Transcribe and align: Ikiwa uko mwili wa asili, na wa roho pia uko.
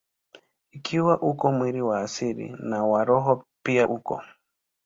Ikiwa 0.71 1.21
uko 1.21 1.51
mwili 1.51 1.81
wa 1.81 1.99
asili, 2.01 2.55
na 2.59 2.85
wa 2.85 3.03
roho 3.05 3.45
pia 3.65 3.87
uko. 3.87 4.21